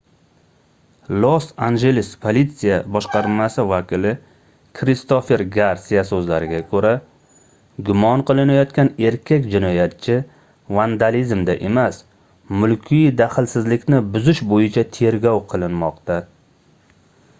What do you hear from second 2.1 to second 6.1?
politsiya boshqarmasi vakili kristofer garsiya